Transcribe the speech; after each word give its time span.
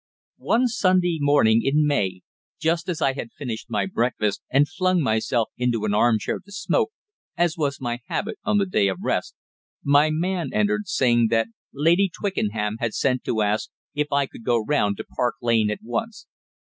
One 0.41 0.67
Sunday 0.67 1.19
morning 1.21 1.61
in 1.63 1.85
May, 1.85 2.21
just 2.59 2.89
as 2.89 3.03
I 3.03 3.13
had 3.13 3.29
finished 3.37 3.67
my 3.69 3.85
breakfast 3.85 4.41
and 4.49 4.67
flung 4.67 4.99
myself 4.99 5.49
into 5.57 5.85
an 5.85 5.93
armchair 5.93 6.39
to 6.39 6.51
smoke, 6.51 6.89
as 7.37 7.55
was 7.55 7.79
my 7.79 7.99
habit 8.07 8.39
on 8.43 8.57
the 8.57 8.65
day 8.65 8.87
of 8.87 8.97
rest, 9.03 9.35
my 9.83 10.09
man 10.09 10.49
entered, 10.53 10.87
saying 10.87 11.27
that 11.29 11.49
Lady 11.71 12.09
Twickenham 12.09 12.77
had 12.79 12.95
sent 12.95 13.23
to 13.25 13.43
ask 13.43 13.69
if 13.93 14.07
I 14.11 14.25
could 14.25 14.43
go 14.43 14.57
round 14.57 14.97
to 14.97 15.03
Park 15.03 15.35
Lane 15.39 15.69
at 15.69 15.83
once. 15.83 16.25